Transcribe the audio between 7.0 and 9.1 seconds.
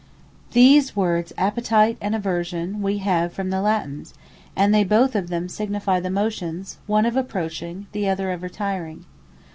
of approaching, the other of retiring.